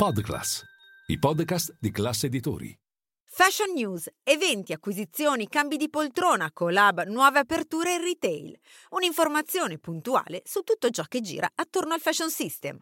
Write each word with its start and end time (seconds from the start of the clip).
Podclass, 0.00 0.62
i 1.08 1.18
podcast 1.18 1.76
di 1.78 1.90
classe 1.90 2.24
editori. 2.24 2.74
Fashion 3.22 3.74
News, 3.74 4.08
eventi, 4.22 4.72
acquisizioni, 4.72 5.46
cambi 5.46 5.76
di 5.76 5.90
poltrona, 5.90 6.50
collab, 6.54 7.04
nuove 7.04 7.40
aperture 7.40 7.92
in 7.92 8.00
retail. 8.00 8.58
Un'informazione 8.92 9.76
puntuale 9.76 10.40
su 10.46 10.62
tutto 10.62 10.88
ciò 10.88 11.02
che 11.06 11.20
gira 11.20 11.50
attorno 11.54 11.92
al 11.92 12.00
fashion 12.00 12.30
system. 12.30 12.78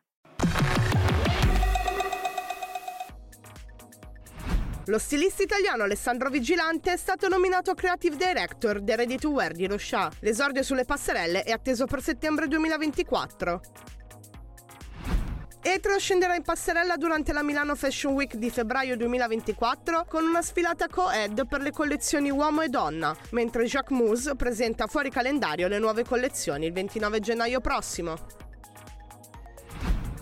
Lo 4.85 4.98
stilista 5.00 5.43
italiano 5.43 5.82
Alessandro 5.82 6.30
Vigilante 6.30 6.93
è 6.93 6.96
stato 6.96 7.27
nominato 7.27 7.75
Creative 7.75 8.14
Director 8.14 8.80
del 8.80 8.96
Ready 8.96 9.19
to 9.19 9.30
Wear 9.30 9.55
di 9.55 9.66
Rochà. 9.66 10.09
L'esordio 10.21 10.62
sulle 10.62 10.85
passerelle 10.85 11.43
è 11.43 11.50
atteso 11.50 11.85
per 11.87 12.00
settembre 12.00 12.46
2024. 12.46 13.61
Etro 15.61 15.98
scenderà 15.98 16.36
in 16.36 16.43
passerella 16.43 16.96
durante 16.96 17.32
la 17.32 17.43
Milano 17.43 17.74
Fashion 17.74 18.14
Week 18.14 18.36
di 18.36 18.48
febbraio 18.48 18.96
2024 18.96 20.05
con 20.09 20.24
una 20.24 20.41
sfilata 20.41 20.87
co-ed 20.87 21.46
per 21.48 21.60
le 21.60 21.73
collezioni 21.73 22.30
uomo 22.30 22.62
e 22.62 22.69
donna, 22.69 23.14
mentre 23.30 23.64
Jacques 23.64 23.98
Mousse 23.98 24.36
presenta 24.36 24.86
fuori 24.86 25.10
calendario 25.10 25.66
le 25.66 25.80
nuove 25.80 26.05
collezioni 26.05 26.66
il 26.66 26.73
29 26.73 27.19
gennaio 27.19 27.60
prossimo. 27.60 28.16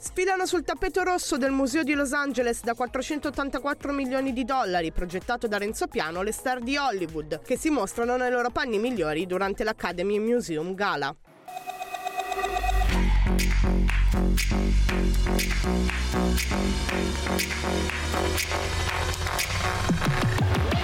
Sfilano 0.01 0.47
sul 0.47 0.64
tappeto 0.64 1.02
rosso 1.02 1.37
del 1.37 1.50
Museo 1.50 1.83
di 1.83 1.92
Los 1.92 2.14
Angeles 2.14 2.62
da 2.62 2.73
484 2.73 3.92
milioni 3.92 4.33
di 4.33 4.45
dollari, 4.45 4.91
progettato 4.91 5.47
da 5.47 5.59
Renzo 5.59 5.87
Piano, 5.87 6.23
le 6.23 6.33
star 6.33 6.61
di 6.61 6.78
Hollywood, 6.78 7.42
che 7.42 7.59
si 7.59 7.69
mostrano 7.69 8.16
nei 8.16 8.30
loro 8.30 8.48
panni 8.48 8.78
migliori 8.78 9.27
durante 9.27 9.64
l'Academy 9.64 10.19
Museum 10.19 10.75
Gala. 10.75 11.14
Thank 13.27 13.80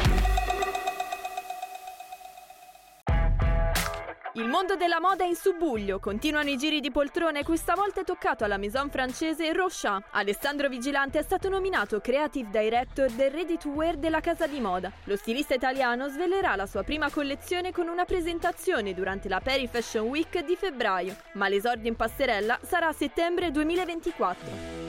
you. 0.06 0.22
Il 4.34 4.48
mondo 4.48 4.77
della 4.77 4.98
moda 4.98 5.25
è 5.25 5.27
in 5.27 5.34
subbuglio, 5.34 5.98
continuano 5.98 6.48
i 6.48 6.56
giri 6.56 6.80
di 6.80 6.91
poltrone, 6.91 7.44
questa 7.44 7.75
volta 7.75 8.00
è 8.00 8.05
toccato 8.05 8.44
alla 8.44 8.56
maison 8.56 8.88
francese 8.88 9.52
Rocha. 9.52 10.02
Alessandro 10.12 10.70
Vigilante 10.70 11.19
è 11.19 11.22
stato 11.22 11.50
nominato 11.50 12.00
Creative 12.00 12.48
Director 12.48 13.10
del 13.10 13.30
Ready 13.30 13.58
to 13.58 13.69
Wear 13.69 13.98
della 13.98 14.20
casa 14.20 14.47
di 14.47 14.58
moda. 14.58 14.91
Lo 15.05 15.16
stilista 15.16 15.53
italiano 15.53 16.08
svelerà 16.08 16.56
la 16.56 16.64
sua 16.64 16.83
prima 16.83 17.10
collezione 17.10 17.72
con 17.72 17.88
una 17.88 18.06
presentazione 18.06 18.94
durante 18.94 19.28
la 19.28 19.41
Paris 19.41 19.69
Fashion 19.69 20.06
Week 20.06 20.42
di 20.42 20.56
febbraio, 20.56 21.14
ma 21.34 21.48
l'esordio 21.48 21.91
in 21.91 21.97
passerella 21.97 22.58
sarà 22.62 22.88
a 22.88 22.92
settembre 22.92 23.50
2024. 23.50 24.81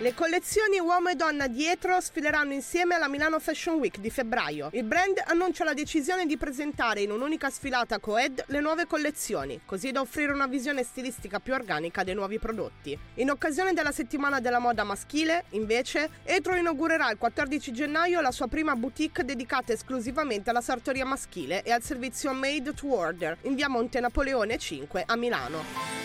Le 0.00 0.14
collezioni 0.14 0.78
uomo 0.78 1.08
e 1.08 1.16
donna 1.16 1.48
dietro 1.48 2.00
sfileranno 2.00 2.52
insieme 2.52 2.94
alla 2.94 3.08
Milano 3.08 3.40
Fashion 3.40 3.78
Week 3.78 3.98
di 3.98 4.10
febbraio. 4.10 4.68
Il 4.74 4.84
brand 4.84 5.20
annuncia 5.26 5.64
la 5.64 5.74
decisione 5.74 6.24
di 6.24 6.36
presentare 6.36 7.00
in 7.00 7.10
un'unica 7.10 7.50
sfilata 7.50 7.98
co-ed 7.98 8.44
le 8.46 8.60
nuove 8.60 8.86
collezioni, 8.86 9.62
così 9.64 9.90
da 9.90 10.00
offrire 10.00 10.32
una 10.32 10.46
visione 10.46 10.84
stilistica 10.84 11.40
più 11.40 11.52
organica 11.52 12.04
dei 12.04 12.14
nuovi 12.14 12.38
prodotti. 12.38 12.96
In 13.14 13.30
occasione 13.30 13.72
della 13.72 13.90
settimana 13.90 14.38
della 14.38 14.60
moda 14.60 14.84
maschile, 14.84 15.46
invece, 15.50 16.08
Etro 16.22 16.54
inaugurerà 16.54 17.10
il 17.10 17.18
14 17.18 17.72
gennaio 17.72 18.20
la 18.20 18.30
sua 18.30 18.46
prima 18.46 18.76
boutique 18.76 19.24
dedicata 19.24 19.72
esclusivamente 19.72 20.50
alla 20.50 20.60
sartoria 20.60 21.04
maschile 21.04 21.64
e 21.64 21.72
al 21.72 21.82
servizio 21.82 22.32
Made 22.32 22.72
to 22.72 22.94
Order 22.94 23.36
in 23.42 23.56
via 23.56 23.68
Monte 23.68 23.98
Napoleone 23.98 24.58
5 24.58 25.02
a 25.04 25.16
Milano. 25.16 25.97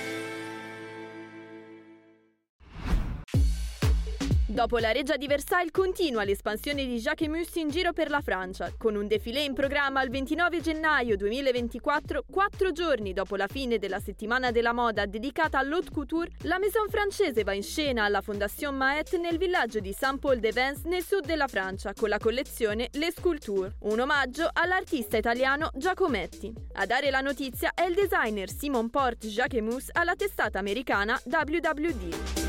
Dopo 4.54 4.78
la 4.78 4.92
reggia 4.92 5.18
di 5.18 5.26
Versailles 5.26 5.72
continua 5.72 6.24
l'espansione 6.24 6.86
di 6.86 7.00
Jacques 7.00 7.28
Mus 7.28 7.56
in 7.56 7.70
giro 7.70 7.92
per 7.92 8.12
la 8.12 8.22
Francia, 8.22 8.72
con 8.78 8.94
un 8.94 9.08
defilé 9.08 9.42
in 9.42 9.56
programma 9.56 10.04
il 10.04 10.12
29 10.12 10.62
gennaio 10.62 11.18
2024, 11.18 12.26
quattro 12.30 12.72
giorni 12.72 13.14
dopo 13.14 13.36
la 13.36 13.48
fine 13.48 13.80
della 13.80 14.00
settimana 14.00 14.52
della 14.52 14.72
moda 14.72 15.08
dedicata 15.08 15.58
all'haute 15.58 15.90
couture, 15.90 16.30
la 16.42 16.60
maison 16.60 16.88
francese 16.88 17.42
va 17.42 17.54
in 17.54 17.64
scena 17.64 18.04
alla 18.04 18.22
Fondation 18.22 18.76
Maet 18.76 19.18
nel 19.18 19.40
villaggio 19.40 19.80
di 19.80 19.92
Saint-Paul-de-Vence 19.92 20.88
nel 20.88 21.04
sud 21.04 21.26
della 21.26 21.48
Francia 21.48 21.92
con 21.96 22.10
la 22.10 22.20
collezione 22.20 22.90
Les 22.92 23.16
Sculptures, 23.16 23.74
un 23.80 24.02
omaggio 24.02 24.48
all'artista 24.54 25.18
italiano 25.18 25.72
Giacometti. 25.74 26.54
A 26.74 26.86
dare 26.86 27.10
la 27.10 27.22
notizia 27.22 27.72
è 27.74 27.86
il 27.86 27.96
designer 27.96 28.52
Simon 28.52 28.92
Port 28.92 29.26
Jacques 29.26 29.64
Mus 29.64 29.90
alla 29.94 30.14
testata 30.14 30.60
americana 30.60 31.20
WWD. 31.26 32.43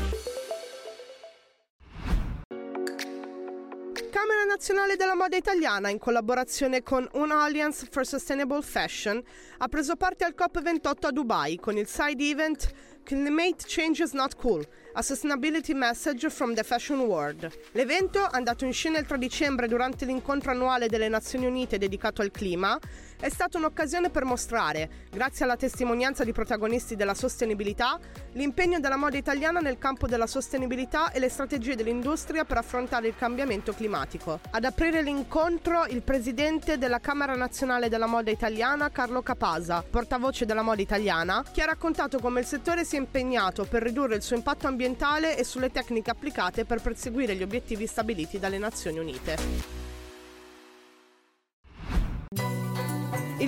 Nazionale 4.55 4.95
della 4.95 5.15
Moda 5.15 5.35
Italiana, 5.35 5.89
in 5.89 5.99
collaborazione 5.99 6.81
con 6.81 7.05
Una 7.15 7.43
Alliance 7.43 7.85
for 7.91 8.05
Sustainable 8.05 8.61
Fashion, 8.61 9.21
ha 9.57 9.67
preso 9.67 9.97
parte 9.97 10.23
al 10.23 10.33
COP28 10.33 11.07
a 11.07 11.11
Dubai 11.11 11.59
con 11.59 11.75
il 11.75 11.85
side 11.85 12.23
event 12.23 12.71
Climate 13.03 13.65
Change 13.67 14.01
is 14.01 14.13
Not 14.13 14.35
Cool, 14.37 14.65
a 14.93 15.01
Sustainability 15.01 15.73
Message 15.73 16.29
from 16.29 16.55
the 16.55 16.63
Fashion 16.63 17.01
World. 17.01 17.47
L'evento, 17.73 18.25
andato 18.31 18.65
in 18.65 18.73
scena 18.73 18.97
il 18.97 19.05
3 19.05 19.19
dicembre 19.19 19.67
durante 19.67 20.05
l'incontro 20.05 20.49
annuale 20.49 20.87
delle 20.87 21.09
Nazioni 21.09 21.45
Unite 21.45 21.77
dedicato 21.77 22.23
al 22.23 22.31
clima, 22.31 22.79
è 23.19 23.29
stata 23.29 23.59
un'occasione 23.59 24.09
per 24.09 24.23
mostrare, 24.23 24.89
grazie 25.11 25.45
alla 25.45 25.55
testimonianza 25.55 26.23
di 26.23 26.31
protagonisti 26.31 26.95
della 26.95 27.13
sostenibilità, 27.13 27.99
l'impegno 28.31 28.79
della 28.79 28.97
moda 28.97 29.17
italiana 29.17 29.59
nel 29.59 29.77
campo 29.77 30.07
della 30.07 30.27
sostenibilità 30.27 31.11
e 31.11 31.19
le 31.19 31.29
strategie 31.29 31.75
dell'industria 31.75 32.43
per 32.43 32.57
affrontare 32.57 33.07
il 33.07 33.15
cambiamento 33.15 33.71
climatico. 33.71 34.39
Ad 34.51 34.63
aprire 34.63 35.01
l'incontro 35.01 35.85
il 35.85 36.01
presidente 36.01 36.77
della 36.77 36.99
Camera 36.99 37.35
Nazionale 37.35 37.89
della 37.89 38.05
Moda 38.05 38.31
Italiana, 38.31 38.89
Carlo 38.89 39.21
Capasa, 39.21 39.83
portavoce 39.83 40.45
della 40.45 40.61
moda 40.61 40.81
italiana, 40.81 41.43
che 41.51 41.61
ha 41.61 41.65
raccontato 41.65 42.19
come 42.19 42.39
il 42.39 42.45
settore 42.45 42.85
si 42.85 42.95
è 42.95 42.99
impegnato 42.99 43.65
per 43.65 43.83
ridurre 43.83 44.15
il 44.15 44.21
suo 44.21 44.37
impatto 44.37 44.67
ambientale 44.67 45.37
e 45.37 45.43
sulle 45.43 45.71
tecniche 45.71 46.11
applicate 46.11 46.63
per 46.63 46.81
perseguire 46.81 47.35
gli 47.35 47.43
obiettivi 47.43 47.85
stabiliti 47.85 48.39
dalle 48.39 48.57
Nazioni 48.57 48.99
Unite. 48.99 49.84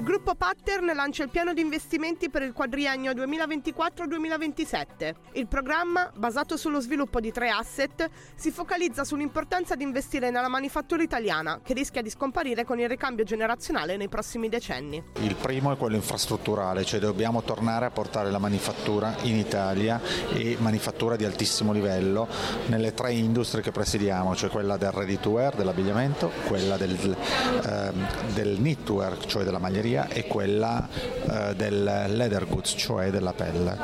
Gruppo 0.07 0.35
Pattern 0.35 0.85
lancia 0.95 1.23
il 1.23 1.29
piano 1.29 1.53
di 1.53 1.59
investimenti 1.59 2.29
per 2.29 2.41
il 2.41 2.53
quadriennio 2.53 3.11
2024-2027. 3.11 5.13
Il 5.33 5.47
programma, 5.47 6.09
basato 6.15 6.55
sullo 6.55 6.79
sviluppo 6.79 7.19
di 7.19 7.33
tre 7.33 7.49
asset, 7.49 8.09
si 8.33 8.51
focalizza 8.51 9.03
sull'importanza 9.03 9.75
di 9.75 9.83
investire 9.83 10.29
nella 10.29 10.47
manifattura 10.47 11.03
italiana, 11.03 11.59
che 11.61 11.73
rischia 11.73 12.01
di 12.01 12.09
scomparire 12.09 12.63
con 12.63 12.79
il 12.79 12.87
ricambio 12.87 13.25
generazionale 13.25 13.97
nei 13.97 14.07
prossimi 14.07 14.47
decenni. 14.47 15.03
Il 15.19 15.35
primo 15.35 15.73
è 15.73 15.77
quello 15.77 15.97
infrastrutturale, 15.97 16.85
cioè 16.85 17.01
dobbiamo 17.01 17.43
tornare 17.43 17.85
a 17.85 17.89
portare 17.89 18.31
la 18.31 18.39
manifattura 18.39 19.13
in 19.23 19.35
Italia 19.35 19.99
e 20.31 20.55
manifattura 20.61 21.17
di 21.17 21.25
altissimo 21.25 21.73
livello 21.73 22.29
nelle 22.67 22.93
tre 22.93 23.11
industrie 23.11 23.61
che 23.61 23.71
presidiamo, 23.71 24.37
cioè 24.37 24.49
quella 24.49 24.77
del 24.77 24.91
ready 24.91 25.19
to 25.19 25.31
wear, 25.31 25.53
dell'abbigliamento, 25.53 26.31
quella 26.47 26.77
del, 26.77 26.95
eh, 26.95 27.91
del 28.33 28.55
knitwear, 28.55 29.25
cioè 29.25 29.43
della 29.43 29.59
maglia 29.59 29.81
maglieria 29.97 30.07
e 30.09 30.27
quella 30.27 30.87
eh, 31.29 31.55
del 31.55 31.83
leather 31.83 32.47
goods, 32.47 32.75
cioè 32.77 33.09
della 33.09 33.33
pelle. 33.33 33.77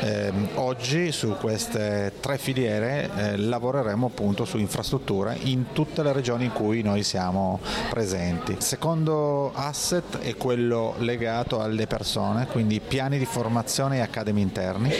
Eh, 0.00 0.32
oggi 0.54 1.10
su 1.10 1.36
queste 1.38 2.12
tre 2.20 2.38
filiere 2.38 3.10
eh, 3.16 3.36
lavoreremo 3.36 4.06
appunto 4.06 4.44
su 4.44 4.58
infrastrutture 4.58 5.36
in 5.42 5.72
tutte 5.72 6.02
le 6.02 6.12
regioni 6.12 6.44
in 6.44 6.52
cui 6.52 6.82
noi 6.82 7.02
siamo 7.02 7.60
presenti. 7.90 8.52
Il 8.52 8.62
secondo 8.62 9.52
asset 9.54 10.18
è 10.18 10.36
quello 10.36 10.94
legato 10.98 11.60
alle 11.60 11.86
persone, 11.86 12.46
quindi 12.46 12.80
piani 12.80 13.18
di 13.18 13.26
formazione 13.26 13.96
e 13.96 14.00
accademi 14.00 14.40
interni. 14.40 14.92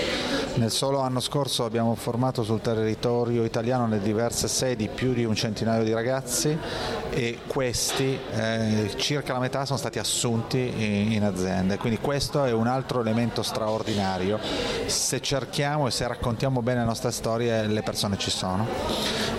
Nel 0.56 0.70
solo 0.70 1.00
anno 1.00 1.20
scorso 1.20 1.67
abbiamo 1.67 1.94
formato 1.94 2.43
sul 2.43 2.62
territorio 2.62 3.44
italiano 3.44 3.87
nelle 3.87 4.03
diverse 4.03 4.49
sedi 4.49 4.88
più 4.88 5.12
di 5.12 5.23
un 5.23 5.35
centinaio 5.35 5.85
di 5.85 5.93
ragazzi 5.93 6.56
e 7.11 7.41
questi 7.47 8.19
eh, 8.32 8.91
circa 8.97 9.35
la 9.35 9.38
metà 9.38 9.67
sono 9.67 9.79
stati 9.79 9.99
assunti 9.99 10.58
in, 10.58 11.12
in 11.12 11.25
aziende, 11.25 11.76
quindi 11.76 11.99
questo 11.99 12.44
è 12.44 12.53
un 12.53 12.69
altro 12.69 13.00
elemento 13.00 13.43
straordinario. 13.43 14.38
Se 14.87 15.20
cerchiamo 15.20 15.88
e 15.88 15.91
se 15.91 16.06
raccontiamo 16.06 16.62
bene 16.62 16.81
le 16.81 16.87
nostre 16.87 17.11
storie 17.11 17.67
le 17.67 17.82
persone 17.82 18.17
ci 18.17 18.31
sono. 18.31 18.67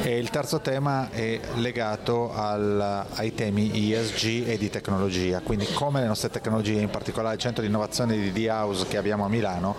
E 0.04 0.18
il 0.20 0.30
terzo 0.30 0.62
tema 0.62 1.10
è 1.10 1.40
legato 1.56 2.32
al, 2.34 3.06
ai 3.16 3.34
temi 3.34 3.92
ESG 3.92 4.48
e 4.48 4.58
di 4.58 4.70
tecnologia, 4.70 5.42
quindi 5.42 5.66
come 5.74 6.00
le 6.00 6.08
nostre 6.08 6.30
tecnologie, 6.30 6.80
in 6.80 6.90
particolare 6.90 7.36
il 7.36 7.42
centro 7.42 7.62
di 7.62 7.68
innovazione 7.68 8.16
di 8.16 8.32
D-House 8.32 8.86
che 8.88 8.98
abbiamo 8.98 9.26
a 9.26 9.28
Milano, 9.28 9.76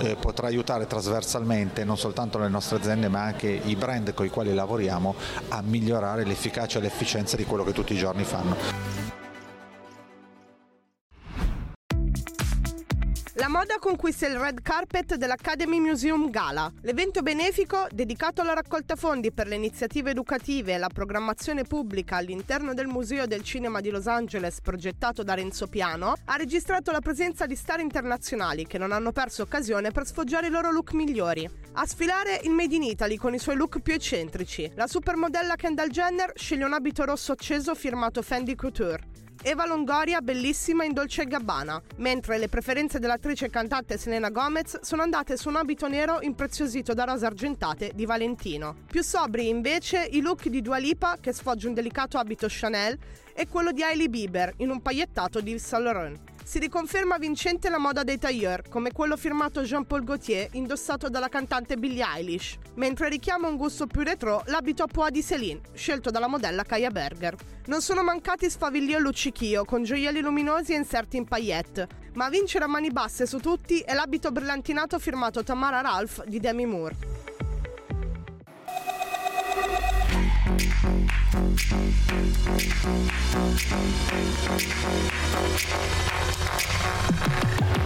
eh, 0.00 0.16
potrà 0.16 0.48
aiutare 0.48 0.79
trasversalmente 0.86 1.84
non 1.84 1.96
soltanto 1.96 2.38
le 2.38 2.48
nostre 2.48 2.76
aziende 2.76 3.08
ma 3.08 3.22
anche 3.22 3.48
i 3.48 3.76
brand 3.76 4.14
con 4.14 4.26
i 4.26 4.30
quali 4.30 4.54
lavoriamo 4.54 5.14
a 5.48 5.62
migliorare 5.62 6.24
l'efficacia 6.24 6.78
e 6.78 6.82
l'efficienza 6.82 7.36
di 7.36 7.44
quello 7.44 7.64
che 7.64 7.72
tutti 7.72 7.92
i 7.92 7.98
giorni 7.98 8.24
fanno. 8.24 8.89
La 13.60 13.66
moda 13.66 13.78
conquista 13.78 14.26
il 14.26 14.38
red 14.38 14.62
carpet 14.62 15.16
dell'Academy 15.16 15.80
Museum 15.80 16.30
Gala, 16.30 16.72
l'evento 16.80 17.20
benefico 17.20 17.86
dedicato 17.90 18.40
alla 18.40 18.54
raccolta 18.54 18.96
fondi 18.96 19.32
per 19.32 19.48
le 19.48 19.56
iniziative 19.56 20.12
educative 20.12 20.72
e 20.72 20.78
la 20.78 20.88
programmazione 20.88 21.64
pubblica 21.64 22.16
all'interno 22.16 22.72
del 22.72 22.86
Museo 22.86 23.26
del 23.26 23.42
Cinema 23.42 23.82
di 23.82 23.90
Los 23.90 24.06
Angeles 24.06 24.62
progettato 24.62 25.22
da 25.22 25.34
Renzo 25.34 25.66
Piano, 25.66 26.14
ha 26.24 26.36
registrato 26.36 26.90
la 26.90 27.00
presenza 27.00 27.44
di 27.44 27.54
star 27.54 27.80
internazionali 27.80 28.66
che 28.66 28.78
non 28.78 28.92
hanno 28.92 29.12
perso 29.12 29.42
occasione 29.42 29.90
per 29.90 30.06
sfoggiare 30.06 30.46
i 30.46 30.50
loro 30.50 30.70
look 30.70 30.94
migliori. 30.94 31.46
A 31.74 31.86
sfilare 31.86 32.40
il 32.44 32.52
Made 32.52 32.74
in 32.74 32.82
Italy 32.82 33.16
con 33.16 33.34
i 33.34 33.38
suoi 33.38 33.56
look 33.56 33.80
più 33.80 33.92
eccentrici. 33.92 34.72
La 34.74 34.86
supermodella 34.86 35.56
Kendall 35.56 35.90
Jenner 35.90 36.32
sceglie 36.34 36.64
un 36.64 36.72
abito 36.72 37.04
rosso 37.04 37.32
acceso 37.32 37.74
firmato 37.74 38.22
Fendi 38.22 38.54
Couture. 38.54 39.09
Eva 39.42 39.64
Longoria 39.64 40.20
bellissima 40.20 40.84
in 40.84 40.92
Dolce 40.92 41.24
Gabbana, 41.24 41.80
mentre 41.96 42.36
le 42.36 42.50
preferenze 42.50 42.98
dell'attrice 42.98 43.46
e 43.46 43.50
cantante 43.50 43.96
Selena 43.96 44.28
Gomez 44.28 44.80
sono 44.82 45.00
andate 45.00 45.38
su 45.38 45.48
un 45.48 45.56
abito 45.56 45.88
nero 45.88 46.20
impreziosito 46.20 46.92
da 46.92 47.04
rose 47.04 47.24
argentate 47.24 47.92
di 47.94 48.04
Valentino. 48.04 48.76
Più 48.86 49.02
sobri 49.02 49.48
invece 49.48 50.06
i 50.10 50.20
look 50.20 50.46
di 50.48 50.60
Dua 50.60 50.76
Lipa 50.76 51.16
che 51.18 51.32
sfoggia 51.32 51.68
un 51.68 51.74
delicato 51.74 52.18
abito 52.18 52.48
Chanel 52.50 52.98
e 53.32 53.48
quello 53.48 53.72
di 53.72 53.82
Hailey 53.82 54.08
Bieber 54.08 54.52
in 54.58 54.68
un 54.68 54.82
paillettato 54.82 55.40
di 55.40 55.58
Saint 55.58 55.84
Laurent. 55.86 56.18
Si 56.50 56.58
riconferma 56.58 57.16
vincente 57.16 57.68
la 57.68 57.78
moda 57.78 58.02
dei 58.02 58.18
tailleur, 58.18 58.68
come 58.68 58.90
quello 58.90 59.16
firmato 59.16 59.62
Jean-Paul 59.62 60.02
Gaultier 60.02 60.48
indossato 60.54 61.08
dalla 61.08 61.28
cantante 61.28 61.76
Billie 61.76 62.04
Eilish, 62.04 62.58
mentre 62.74 63.08
richiama 63.08 63.46
un 63.46 63.54
gusto 63.56 63.86
più 63.86 64.02
retro 64.02 64.42
l'abito 64.46 64.82
a 64.82 64.88
poa 64.88 65.10
di 65.10 65.22
Céline, 65.22 65.60
scelto 65.74 66.10
dalla 66.10 66.26
modella 66.26 66.64
Kaya 66.64 66.90
Berger. 66.90 67.36
Non 67.66 67.80
sono 67.80 68.02
mancati 68.02 68.50
sfavillio 68.50 68.96
e 68.96 69.00
luccichio, 69.00 69.64
con 69.64 69.84
gioielli 69.84 70.20
luminosi 70.20 70.72
e 70.72 70.78
inserti 70.78 71.18
in 71.18 71.26
paillette, 71.26 71.86
ma 72.14 72.24
a 72.24 72.30
vincere 72.30 72.64
a 72.64 72.66
mani 72.66 72.90
basse 72.90 73.26
su 73.26 73.38
tutti 73.38 73.78
è 73.78 73.94
l'abito 73.94 74.32
brillantinato 74.32 74.98
firmato 74.98 75.44
Tamara 75.44 75.80
Ralph 75.82 76.24
di 76.24 76.40
Demi 76.40 76.66
Moore. 76.66 77.19
Thank 80.58 80.74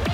you. 0.09 0.14